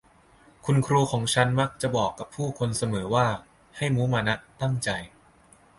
[0.65, 3.27] คุณครูของฉันมักจะบอกกับผู้คนเสมอว่า
[3.77, 4.89] ให้มุมานะตั้งใจ